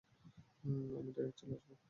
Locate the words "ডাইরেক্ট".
1.15-1.37